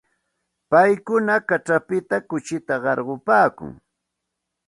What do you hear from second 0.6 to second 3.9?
Paykuna kaćhapita kuchita qarqupaakun.